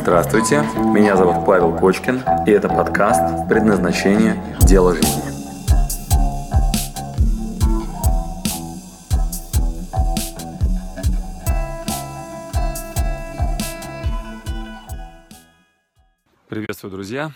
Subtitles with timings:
[0.00, 0.62] Здравствуйте,
[0.94, 4.56] меня зовут Павел Кочкин, и это подкаст «Предназначение.
[4.60, 5.22] Дело жизни».
[16.48, 17.32] Приветствую, друзья!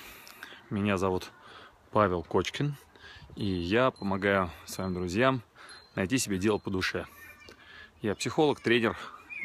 [0.71, 1.33] Меня зовут
[1.91, 2.77] Павел Кочкин,
[3.35, 5.43] и я помогаю своим друзьям
[5.97, 7.07] найти себе дело по душе.
[8.03, 8.97] Я психолог, тренер,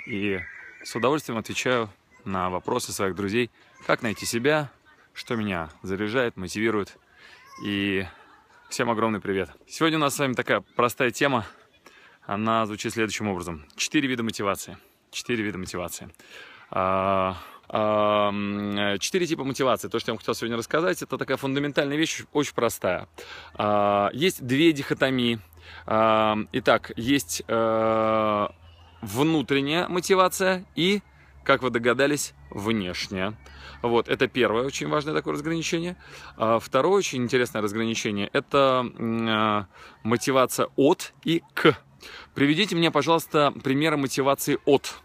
[0.05, 0.39] и
[0.83, 1.89] с удовольствием отвечаю
[2.27, 3.49] на вопросы своих друзей,
[3.87, 4.69] как найти себя,
[5.13, 6.97] что меня заряжает, мотивирует.
[7.63, 8.05] И
[8.69, 9.49] всем огромный привет.
[9.67, 11.45] Сегодня у нас с вами такая простая тема.
[12.25, 13.65] Она звучит следующим образом.
[13.75, 14.77] Четыре вида мотивации.
[15.09, 16.13] Четыре вида мотивации.
[16.69, 17.37] А,
[17.69, 19.87] а, четыре типа мотивации.
[19.87, 23.07] То, что я вам хотел сегодня рассказать, это такая фундаментальная вещь, очень простая.
[23.55, 25.39] А, есть две дихотомии.
[25.85, 28.47] Итак, есть э,
[29.01, 31.01] внутренняя мотивация и
[31.47, 33.33] как вы догадались, внешняя.
[33.81, 35.95] Вот, это первое очень важное такое разграничение.
[36.35, 39.63] А второе очень интересное разграничение– это э,
[40.03, 41.77] мотивация от и к.
[42.35, 44.95] Приведите мне, пожалуйста, примеры мотивации от.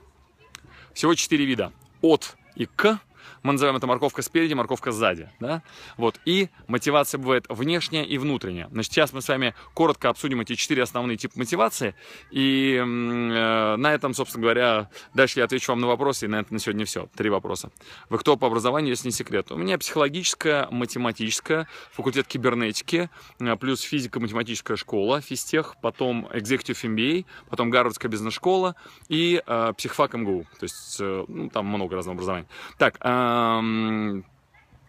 [0.94, 1.72] Всего четыре вида.
[2.00, 2.98] От и к
[3.42, 5.30] мы называем это морковка спереди, морковка сзади.
[5.40, 5.62] Да?
[5.96, 6.20] Вот.
[6.24, 8.68] И мотивация бывает внешняя и внутренняя.
[8.68, 11.94] Значит, сейчас мы с вами коротко обсудим эти четыре основные типа мотивации.
[12.30, 16.26] И э, на этом, собственно говоря, дальше я отвечу вам на вопросы.
[16.26, 17.08] И на этом на сегодня все.
[17.16, 17.70] Три вопроса.
[18.08, 19.50] Вы кто по образованию, если не секрет?
[19.50, 27.70] У меня психологическая, математическая, факультет кибернетики, э, плюс физико-математическая школа, физтех, потом Executive MBA, потом
[27.70, 28.76] Гарвардская бизнес-школа
[29.08, 30.46] и э, психфак МГУ.
[30.58, 32.46] То есть э, ну, там много разного образования.
[32.78, 33.08] Так, э,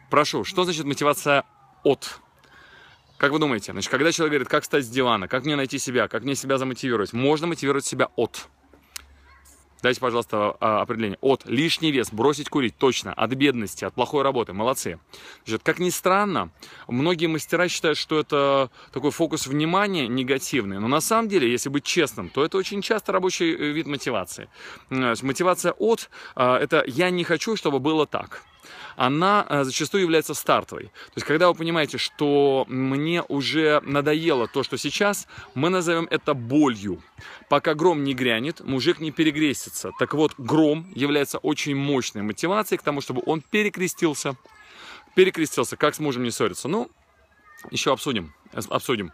[0.09, 1.43] прошу, что значит мотивация
[1.83, 2.19] от?
[3.17, 3.71] Как вы думаете?
[3.71, 6.57] Значит, когда человек говорит, как встать с дивана, как мне найти себя, как мне себя
[6.57, 8.47] замотивировать, можно мотивировать себя от.
[9.84, 11.17] Дайте, пожалуйста, а, определение.
[11.20, 11.45] От.
[11.45, 12.09] Лишний вес.
[12.09, 12.78] Бросить курить.
[12.78, 13.14] Точно.
[13.14, 14.53] От бедности, от плохой работы.
[14.53, 14.98] Молодцы.
[15.45, 16.52] Значит, как ни странно,
[16.88, 20.80] многие мастера считают, что это такой фокус внимания негативный.
[20.80, 24.48] Но на самом деле, если быть честным, то это очень часто рабочий э, вид мотивации.
[24.89, 28.42] Мотивация от а,– это «я не хочу, чтобы было так»
[28.95, 30.86] она э, зачастую является стартовой.
[30.86, 36.34] То есть, когда вы понимаете, что мне уже надоело то, что сейчас, мы назовем это
[36.34, 37.02] болью.
[37.50, 39.92] Пока гром не грянет, мужик не перегрестится.
[40.00, 44.36] Так вот, гром является очень мощной мотивацией к тому, чтобы он перекрестился.
[45.16, 46.67] Перекрестился, как с мужем не ссориться.
[46.67, 46.90] Ну,
[47.72, 48.34] еще обсудим.
[48.70, 49.11] обсудим.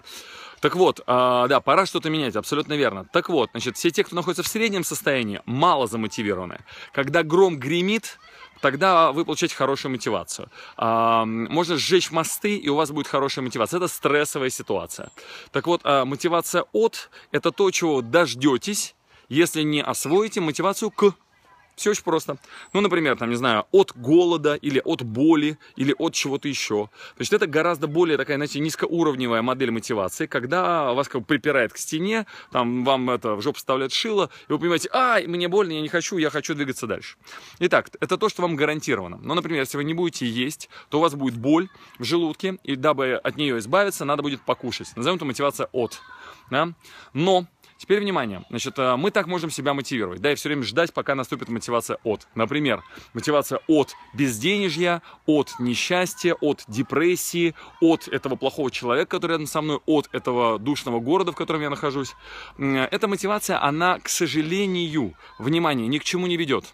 [0.62, 3.06] Так вот, э, да, пора что-то менять, абсолютно верно.
[3.06, 6.60] Так вот, значит, все те, кто находится в среднем состоянии, мало замотивированы.
[6.92, 8.20] Когда гром гремит,
[8.62, 10.50] тогда вы получаете хорошую мотивацию.
[10.78, 13.78] Можно сжечь мосты, и у вас будет хорошая мотивация.
[13.78, 15.10] Это стрессовая ситуация.
[15.52, 18.96] Так вот, а, мотивация от– это то, чего дождетесь,
[19.30, 21.14] если не освоите мотивацию к.
[21.80, 22.38] Все очень просто.
[22.74, 26.90] Ну, например, там, не знаю, от голода или от боли или от чего-то еще.
[27.16, 31.72] То есть это гораздо более такая, знаете, низкоуровневая модель мотивации, когда вас как бы припирает
[31.72, 35.72] к стене, там вам это в жопу вставляют шило, и вы понимаете, ай, мне больно,
[35.72, 37.16] я не хочу, я хочу двигаться дальше.
[37.60, 39.18] Итак, это то, что вам гарантировано.
[39.22, 42.76] Ну, например, если вы не будете есть, то у вас будет боль в желудке, и
[42.76, 44.92] дабы от нее избавиться, надо будет покушать.
[44.98, 46.02] Назовем это мотивация от.
[46.52, 46.74] Да?
[47.14, 47.46] Но
[47.80, 48.44] Теперь внимание.
[48.50, 50.20] Значит, э, мы так можем себя мотивировать.
[50.20, 52.28] Да, и все время ждать, пока наступит мотивация от.
[52.36, 59.62] Например, мотивация от безденежья, от несчастья, от депрессии, от этого плохого человека, который рядом со
[59.62, 62.16] мной, от этого душного города, в котором я нахожусь.
[62.58, 66.66] Эта мотивация, она, к сожалению, внимание, ни к чему не ведет.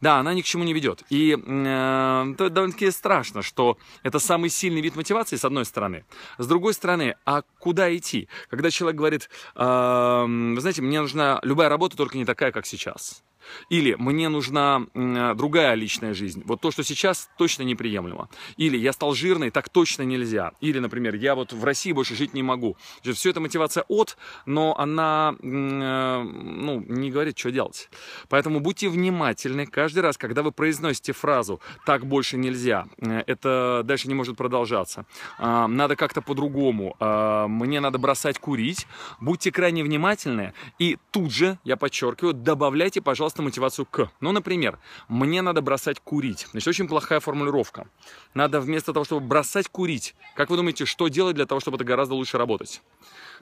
[0.00, 1.02] Да, она ни к чему не ведет.
[1.08, 6.04] И э, это довольно-таки страшно, что это самый сильный вид мотивации, с одной стороны.
[6.38, 8.28] С другой стороны, а куда идти?
[8.50, 13.22] Когда человек говорит, э, вы знаете, мне нужна любая работа, только не такая, как сейчас.
[13.70, 16.42] Или мне нужна другая личная жизнь.
[16.44, 18.28] Вот то, что сейчас точно неприемлемо.
[18.56, 20.52] Или я стал жирный, так точно нельзя.
[20.60, 22.76] Или, например, я вот в России больше жить не могу.
[23.02, 27.88] Все это мотивация от, но она э, ну, не говорит, что делать.
[28.28, 34.08] Поэтому будьте внимательны каждый раз, когда вы произносите фразу «так больше нельзя», э, это дальше
[34.08, 35.06] не может продолжаться.
[35.38, 36.96] А, надо как-то по-другому.
[37.00, 38.86] А, мне надо бросать курить.
[39.20, 44.10] Будьте крайне внимательны и тут же, я подчеркиваю, добавляйте, пожалуйста, просто мотивацию к.
[44.20, 44.78] Ну, например,
[45.08, 46.46] мне надо бросать курить.
[46.50, 47.86] Значит, очень плохая формулировка.
[48.34, 51.84] Надо вместо того, чтобы бросать курить, как вы думаете, что делать для того, чтобы это
[51.84, 52.82] гораздо лучше работать?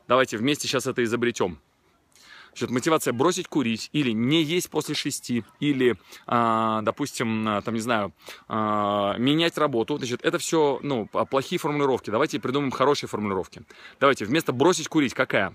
[0.08, 1.58] Давайте вместе сейчас это изобретем.
[2.48, 7.80] Значит, мотивация бросить курить или не есть после шести, или, а, допустим, а, там, не
[7.80, 8.12] знаю,
[8.48, 9.98] а, менять работу.
[9.98, 12.10] Значит, это все, ну, плохие формулировки.
[12.10, 13.62] Давайте придумаем хорошие формулировки.
[14.00, 15.54] Давайте, вместо бросить курить, какая?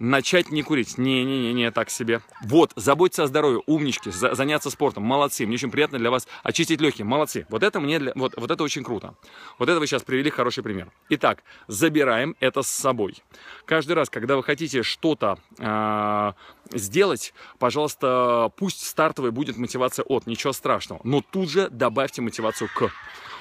[0.00, 0.98] Начать не курить.
[0.98, 2.22] Не-не-не, так себе.
[2.42, 5.46] Вот, заботиться о здоровье, умнички, за, заняться спортом, молодцы.
[5.46, 7.46] Мне очень приятно для вас очистить легкие, молодцы.
[7.48, 9.14] Вот это мне, для, вот, вот это очень круто.
[9.58, 10.90] Вот это вы сейчас привели хороший пример.
[11.10, 13.22] Итак, забираем это с собой.
[13.66, 16.32] Каждый раз, когда вы хотите что-то э,
[16.72, 21.00] сделать, пожалуйста, пусть стартовой будет мотивация от, ничего страшного.
[21.04, 22.90] Но тут же добавьте мотивацию к.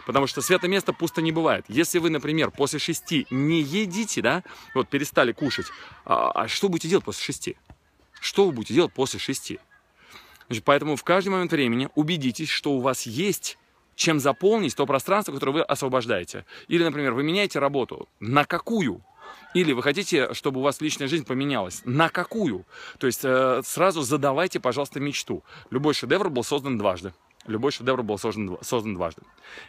[0.09, 1.65] Потому что святое место пусто не бывает.
[1.67, 5.67] Если вы, например, после шести не едите, да, вот перестали кушать,
[6.03, 7.57] а, а что будете делать после шести?
[8.19, 9.59] Что вы будете делать после шести?
[10.47, 13.59] Значит, поэтому в каждый момент времени убедитесь, что у вас есть
[13.93, 16.43] чем заполнить то пространство, которое вы освобождаете.
[16.67, 18.09] Или, например, вы меняете работу.
[18.19, 19.01] На какую?
[19.53, 21.83] Или вы хотите, чтобы у вас личная жизнь поменялась.
[21.85, 22.65] На какую?
[22.97, 25.43] То есть э, сразу задавайте, пожалуйста, мечту.
[25.69, 27.13] Любой шедевр был создан дважды.
[27.45, 29.21] Любой шедевр был создан, создан дважды.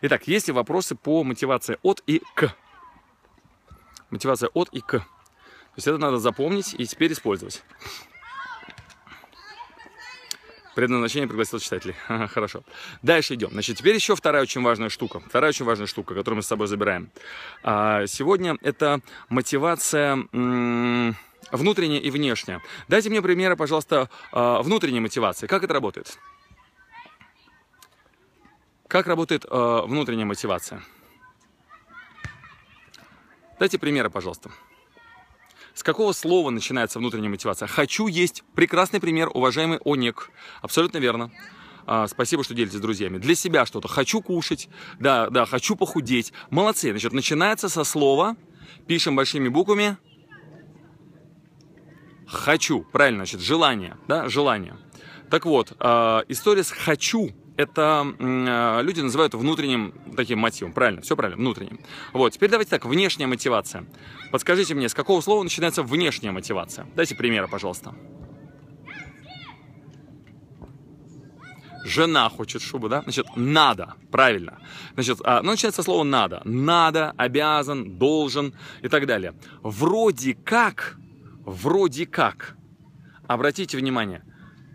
[0.03, 2.55] Итак, есть ли вопросы по мотивации от и к?
[4.11, 4.99] Мотивация от и к.
[4.99, 7.63] То есть это надо запомнить и теперь использовать.
[10.75, 11.95] Предназначение пригласил читателей.
[12.29, 12.63] Хорошо.
[13.03, 13.51] Дальше идем.
[13.51, 15.21] Значит, теперь еще вторая очень важная штука.
[15.21, 17.11] Вторая очень важная штука, которую мы с собой забираем.
[17.63, 20.17] А, сегодня это мотивация
[21.53, 22.63] внутренняя и внешняя.
[22.89, 25.47] Дайте мне примеры, пожалуйста, а, внутренней мотивации.
[25.47, 26.19] Как это работает?
[28.91, 30.83] Как работает э, внутренняя мотивация?
[33.61, 34.51] Дайте примеры, пожалуйста.
[35.75, 37.69] С какого слова начинается внутренняя мотивация?
[37.69, 38.43] Хочу есть.
[38.57, 40.31] Прекрасный пример, уважаемый Онек.
[40.61, 41.31] Абсолютно верно.
[41.87, 43.19] А, спасибо, что делитесь с друзьями.
[43.19, 43.87] Для себя что-то.
[43.87, 44.69] Хочу кушать.
[44.99, 46.33] Да, да, хочу похудеть.
[46.51, 46.91] Молодцы.
[46.91, 48.37] Значит, начинается со слова.
[48.89, 49.99] Пишем большими буквами.
[52.27, 52.83] Хочу.
[52.91, 53.97] Правильно, значит, желание.
[54.09, 54.77] Да, желание.
[55.31, 60.73] Так вот, э, история с хочу это э, люди называют внутренним таким мотивом.
[60.73, 61.79] Правильно, все правильно, внутренним.
[62.13, 63.85] Вот, теперь давайте так, внешняя мотивация.
[64.31, 66.87] Подскажите мне, с какого слова начинается внешняя мотивация?
[66.97, 67.95] Дайте примеры, пожалуйста.
[71.85, 73.03] Жена хочет шубу, да?
[73.03, 74.59] Значит, надо, правильно.
[74.95, 76.41] Значит, а, ну, начинается слово надо.
[76.45, 79.35] Надо, обязан, должен и так далее.
[79.63, 80.97] Вроде как,
[81.45, 82.57] вроде как,
[83.27, 84.23] обратите внимание,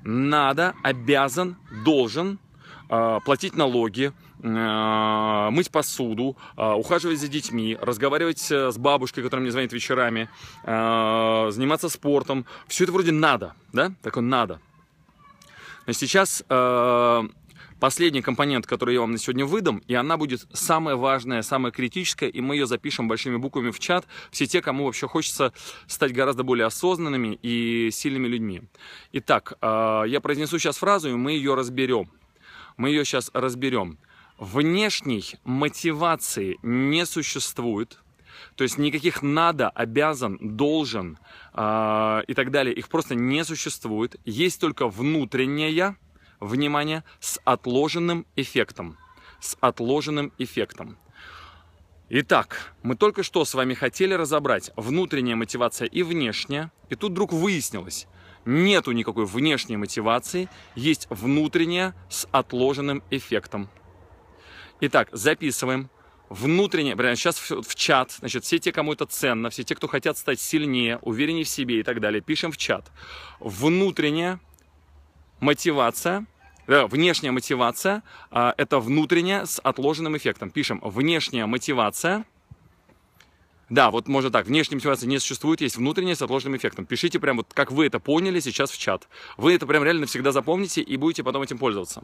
[0.03, 2.39] надо, обязан, должен,
[2.87, 9.51] платить налоги, а, мыть посуду, а, ухаживать за детьми, разговаривать э, с бабушкой, которая мне
[9.51, 10.29] звонит вечерами,
[10.63, 12.45] заниматься спортом.
[12.67, 13.91] Все это вроде надо, да?
[14.01, 14.59] Такое надо.
[15.87, 16.43] Но сейчас
[17.79, 22.29] последний компонент, который я вам на сегодня выдам, и она будет самая важная, самая критическая,
[22.29, 24.05] и мы ее запишем большими буквами в чат.
[24.31, 25.53] Все те, кому вообще хочется
[25.87, 28.63] стать гораздо более осознанными и сильными людьми.
[29.11, 32.09] Итак, я произнесу сейчас фразу, и мы ее разберем.
[32.77, 33.97] Мы ее сейчас разберем.
[34.37, 37.99] Внешней мотивации не существует.
[38.55, 41.17] То есть никаких надо, обязан, должен
[41.53, 44.17] э, и так далее, их просто не существует.
[44.25, 45.97] Есть только внутренняя,
[46.39, 48.97] внимание, с отложенным эффектом.
[49.39, 50.97] С отложенным эффектом.
[52.09, 56.71] Итак, мы только что с вами хотели разобрать внутренняя мотивация и внешняя.
[56.89, 58.07] И тут вдруг выяснилось,
[58.45, 63.69] нету никакой внешней мотивации, есть внутренняя с отложенным эффектом.
[64.81, 65.89] Итак, записываем.
[66.27, 70.17] Внутренне, прямо сейчас в, чат, значит, все те, кому это ценно, все те, кто хотят
[70.17, 72.91] стать сильнее, увереннее в себе и так далее, пишем в чат.
[73.39, 74.39] Внутренняя
[75.39, 76.25] мотивация,
[76.65, 78.01] да, внешняя мотивация,
[78.31, 80.49] а, это внутренняя с отложенным эффектом.
[80.49, 82.25] Пишем внешняя мотивация–
[83.69, 84.45] да, вот можно так.
[84.45, 86.85] Внешней мотивации не существует, есть внутренняя с отложенным эффектом.
[86.85, 89.07] Пишите прям вот, как вы это поняли сейчас в чат.
[89.37, 92.03] Вы это прям реально всегда запомните и будете потом этим пользоваться.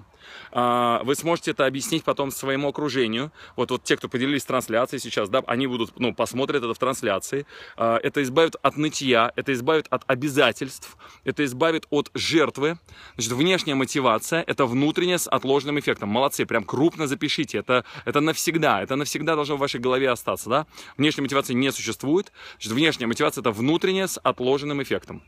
[0.51, 3.31] А, вы сможете это объяснить потом своему окружению.
[3.55, 7.45] Вот, вот те, кто поделились трансляцией сейчас, да, они будут, ну, посмотрят это в трансляции.
[7.77, 12.79] А, это избавит от нытья, это избавит от обязательств, это избавит от жертвы.
[13.15, 16.09] Значит, внешняя мотивация– это внутренняя с отложенным эффектом.
[16.09, 17.59] Молодцы, прям крупно запишите.
[17.59, 20.67] Это, это навсегда, это навсегда должно в вашей голове остаться, да.
[20.97, 22.31] Внешняя мотивация мотивации не существует.
[22.53, 25.21] Значит, внешняя мотивация– это внутренняя с отложенным эффектом.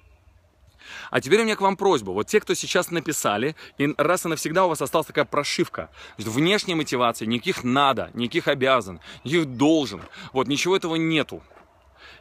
[1.12, 2.12] А теперь у меня к вам просьба.
[2.12, 5.90] Вот те, кто сейчас написали, и раз и навсегда у вас осталась такая прошивка.
[6.18, 10.02] Значит, внешняя мотивация, никаких надо, никаких обязан, никаких должен.
[10.34, 11.42] Вот, ничего этого нету.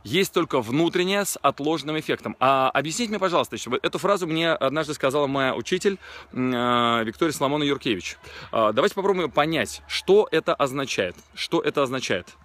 [0.04, 2.36] Есть только внутренняя с отложенным эффектом.
[2.40, 5.98] А объясните мне, пожалуйста, еще, эту фразу мне однажды сказала моя учитель
[6.32, 8.16] э, Виктория Соломона Юркевич.
[8.52, 11.14] Э, давайте попробуем понять, что это означает.
[11.34, 12.36] Что это означает?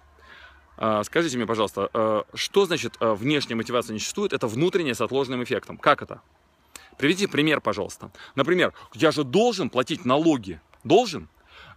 [0.80, 4.32] А, скажите мне, пожалуйста, а, что значит а, внешняя мотивация не существует?
[4.32, 5.76] Это внутренняя с отложенным эффектом.
[5.76, 6.22] Как это?
[6.96, 8.10] Приведите пример, пожалуйста.
[8.36, 10.60] Например, я же должен платить налоги.
[10.84, 11.28] Должен?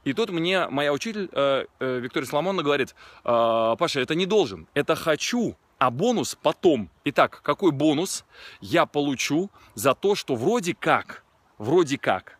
[0.03, 4.95] И тут мне моя учитель э, э, Виктория Соломонна говорит, Паша, это не должен, это
[4.95, 5.55] хочу.
[5.77, 6.89] а бонус потом.
[7.05, 8.23] Итак, какой бонус
[8.61, 11.23] я получу за то, что вроде как,
[11.57, 12.37] вроде как,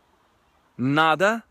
[0.77, 1.41] надо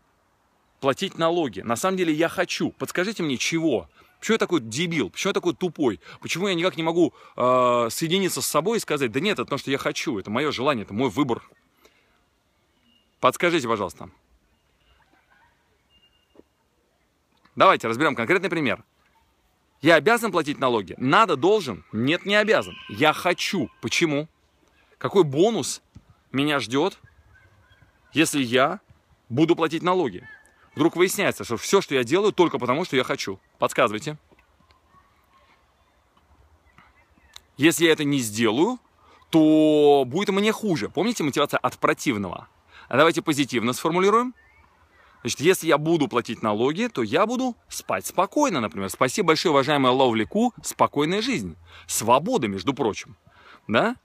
[0.79, 1.61] платить налоги.
[1.61, 2.71] На самом деле я хочу.
[2.71, 3.89] Подскажите мне, чего?
[4.21, 5.09] Почему я такой дебил?
[5.09, 5.99] Почему я такой тупой?
[6.21, 9.57] Почему я никак не могу э, соединиться с собой и сказать, да нет, это то,
[9.57, 11.41] что я хочу, это мое желание, это мой выбор.
[13.19, 14.11] Подскажите, пожалуйста.
[17.55, 18.83] Давайте разберем конкретный пример.
[19.81, 20.93] Я обязан платить налоги?
[20.99, 21.83] Надо, должен?
[21.91, 22.75] Нет, не обязан.
[22.89, 23.71] Я хочу.
[23.81, 24.29] Почему?
[24.99, 25.81] Какой бонус
[26.31, 26.99] меня ждет,
[28.13, 28.81] если я
[29.29, 30.27] буду платить налоги?
[30.75, 33.39] Вдруг выясняется, что все, что я делаю, только потому, что я хочу.
[33.61, 34.17] Подсказывайте.
[37.57, 38.79] Если я это не сделаю,
[39.29, 40.89] то будет мне хуже.
[40.89, 42.47] Помните мотивация от противного?
[42.89, 44.33] А давайте позитивно сформулируем.
[45.21, 48.89] Значит, если я буду платить налоги, то я буду спать спокойно, например.
[48.89, 50.55] Спасибо большое, уважаемая Ловли Ку.
[50.63, 51.55] Спокойная жизнь.
[51.85, 53.15] Свобода, между прочим.
[53.67, 53.95] Да?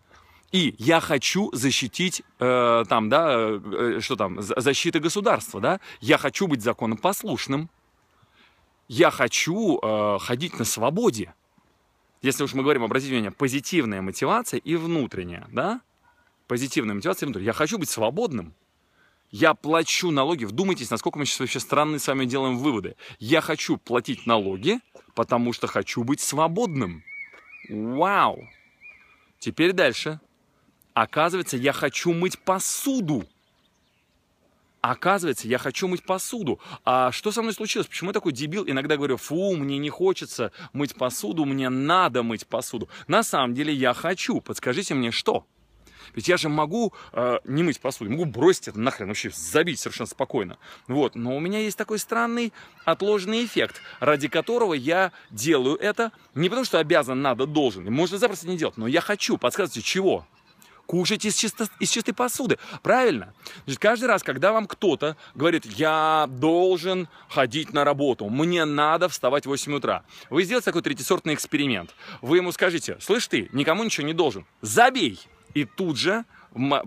[0.53, 5.81] И я хочу защитить, э, там, да, э, что там, защита государства, да?
[6.03, 7.71] Я хочу быть законопослушным.
[8.89, 11.35] Я хочу э, ходить на свободе.
[12.23, 15.81] Если уж мы говорим, обратите внимание, позитивная мотивация и внутренняя, да?
[16.47, 17.49] Позитивная мотивация и внутренняя.
[17.49, 18.55] Я хочу быть свободным.
[19.31, 20.45] Я плачу налоги.
[20.45, 22.97] Вдумайтесь, насколько мы сейчас вообще странные с вами делаем выводы.
[23.19, 24.81] Я хочу платить налоги,
[25.15, 27.03] потому что хочу быть свободным.
[27.69, 28.49] Вау!
[29.41, 30.21] Теперь дальше.
[30.95, 33.27] Оказывается, я хочу мыть посуду.
[34.91, 36.61] Оказывается, я хочу мыть посуду.
[36.85, 37.89] А что со мной случилось?
[37.89, 38.65] Почему я такой дебил?
[38.69, 42.89] Иногда говорю, фу, мне не хочется мыть посуду, мне надо мыть посуду.
[43.09, 44.41] На самом деле я хочу.
[44.41, 45.45] Подскажите мне, что?
[46.15, 50.07] Ведь я же могу э, не мыть посуду, могу бросить это нахрен, вообще забить совершенно
[50.07, 50.57] спокойно.
[50.87, 52.53] Вот, но у меня есть такой странный
[52.85, 57.93] отложенный эффект, ради которого я делаю это не потому, что обязан, надо, должен.
[57.93, 59.37] Можно запросто не делать, но я хочу.
[59.37, 60.27] Подсказывайте, чего?
[60.87, 62.59] Кушать из, чисто, из чистой посуды.
[62.83, 63.35] Правильно?
[63.65, 69.45] Значит, каждый раз, когда вам кто-то говорит, я должен ходить на работу, мне надо вставать
[69.45, 71.95] в 8 утра, вы сделаете такой третьесортный эксперимент.
[72.23, 75.21] Вы ему скажите, слышь ты, никому ничего не должен, забей.
[75.55, 76.25] И тут же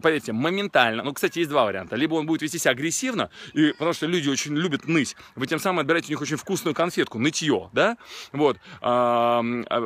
[0.02, 1.04] поверьте, моментально.
[1.04, 1.96] Ну, кстати, есть два варианта.
[1.96, 5.16] Либо он будет вести себя агрессивно, и, потому что люди очень любят ныть.
[5.36, 7.98] Вы тем самым отбираете у них очень вкусную конфетку, нытье, да?
[8.32, 8.58] Вот.
[8.82, 9.44] А,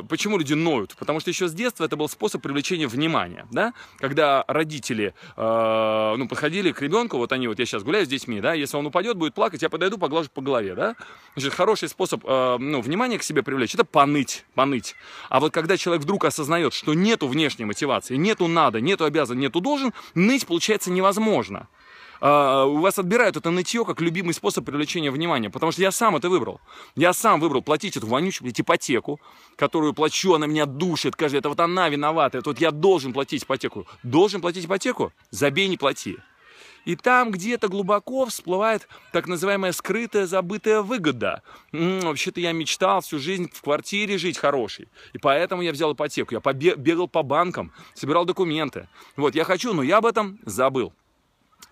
[0.10, 0.96] почему люди ноют?
[0.96, 3.74] Потому что еще с детства это был способ привлечения внимания, да?
[3.98, 8.42] Когда родители, а, ну, подходили к ребенку, вот они, вот я сейчас гуляю с детьми,
[8.42, 10.96] да, если он упадет, будет плакать, я подойду, поглажу по голове, да?
[11.36, 14.96] Значит, хороший способ, а, ну, внимание к себе привлечь, это поныть, поныть.
[15.30, 19.62] А вот когда человек вдруг осознает, что нету внешней мотивации, нету надо, нету обязан, нету
[19.62, 21.68] должен, должен, ныть получается невозможно.
[22.22, 26.16] Uh, у вас отбирают это нытье как любимый способ привлечения внимания, потому что я сам
[26.16, 26.62] это выбрал.
[26.96, 29.20] Я сам выбрал платить эту вонючую блядь, ипотеку,
[29.58, 33.44] которую плачу, она меня душит, каждый, это вот она виновата, это вот я должен платить
[33.44, 33.86] ипотеку.
[34.04, 35.12] Должен платить ипотеку?
[35.32, 36.18] Забей, не плати.
[36.86, 41.42] И там где-то глубоко всплывает так называемая скрытая забытая выгода.
[41.72, 44.90] Вообще-то я мечтал всю жизнь в квартире жить хорошей.
[45.14, 46.34] И поэтому я взял ипотеку.
[46.34, 48.88] Я бегал по банкам, собирал документы.
[49.16, 50.94] Вот, я хочу, но я об этом забыл.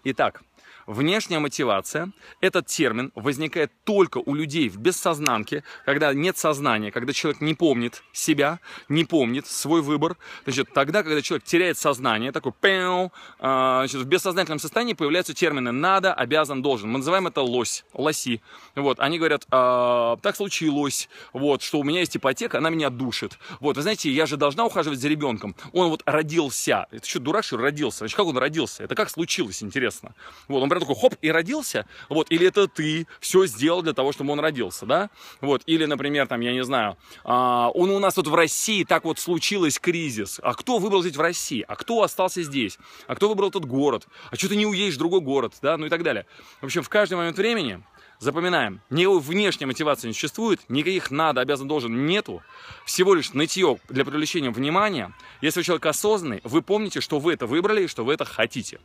[0.04, 0.42] Итак,
[0.88, 7.42] Внешняя мотивация, этот термин возникает только у людей в бессознанке, когда нет сознания, когда человек
[7.42, 8.60] не помнит себя,
[8.90, 10.18] не помнит свой выбор.
[10.44, 16.14] Значит, тогда, когда человек теряет сознание, такой пэу, значит, в бессознательном состоянии появляются термины «надо»,
[16.14, 16.90] «обязан», «должен».
[16.90, 18.42] Мы называем это «лось», «лоси».
[18.76, 23.38] Вот, они говорят, а, так случилось, вот, что у меня есть ипотека, она меня душит.
[23.60, 25.56] Вот, вы знаете, я же должна ухаживать за ребенком.
[25.74, 26.88] Он вот родился.
[26.92, 28.00] Это что, дурак, что родился?
[28.00, 28.84] Значит, как он родился?
[28.84, 30.14] Это как случилось, интересно?
[30.48, 34.12] Вот, он прям такой хоп и родился, вот, или это ты все сделал для того,
[34.12, 35.10] чтобы он родился, да,
[35.42, 39.04] вот, или, например, там, я не знаю, а, он у нас тут в России, так
[39.04, 43.30] вот случилось кризис, а кто выбрал жить в России, а кто остался здесь, а кто
[43.30, 46.04] выбрал этот город, а что ты не уедешь в другой город, да, ну и так
[46.04, 46.26] далее.
[46.62, 47.84] В общем, в каждый момент времени
[48.22, 52.44] Запоминаем, ни внешней мотивации не существует, никаких надо, обязан, должен нету.
[52.86, 55.12] Всего лишь нытье для привлечения внимания.
[55.42, 58.80] Если вы человек осознанный, вы помните, что вы это выбрали и что вы это хотите.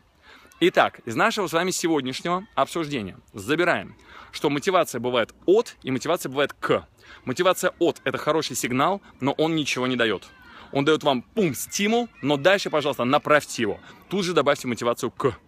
[0.58, 3.94] Итак, из нашего с вами сегодняшнего обсуждения забираем,
[4.32, 6.88] что мотивация бывает от и мотивация бывает к.
[7.26, 10.26] Мотивация от– это хороший сигнал, но он ничего не дает.
[10.72, 13.80] Он дает вам пум, стимул, но дальше, пожалуйста, направьте его.
[14.08, 15.38] Тут же добавьте мотивацию к.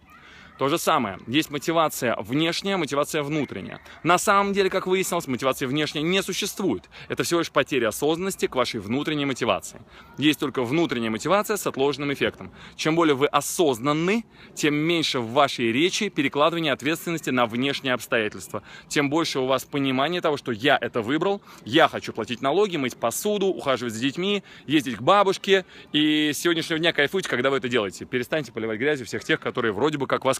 [0.59, 1.19] То же самое.
[1.25, 3.79] Есть мотивация внешняя, мотивация внутренняя.
[4.03, 6.89] На самом деле, как выяснилось, мотивация внешняя не существует.
[7.07, 9.81] Это всего лишь потеря осознанности к вашей внутренней мотивации.
[10.17, 12.51] Есть только внутренняя мотивация с отложенным эффектом.
[12.75, 18.61] Чем более вы осознанны, тем меньше в вашей речи перекладывания ответственности на внешние обстоятельства.
[18.89, 22.97] Тем больше у вас понимания того, что я это выбрал, я хочу платить налоги, мыть
[22.97, 25.63] посуду, ухаживать за детьми, ездить к бабушке.
[25.93, 28.03] И с сегодняшнего дня кайфуйте, когда вы это делаете.
[28.03, 30.37] Перестаньте поливать грязью всех тех, которые вроде бы как вас